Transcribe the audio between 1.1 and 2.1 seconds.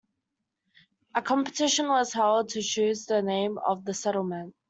A competition